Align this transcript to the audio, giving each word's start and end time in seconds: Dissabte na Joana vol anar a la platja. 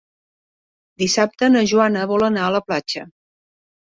Dissabte 1.01 1.49
na 1.51 1.61
Joana 1.73 2.07
vol 2.13 2.27
anar 2.29 2.47
a 2.47 2.55
la 2.57 2.63
platja. 2.71 3.03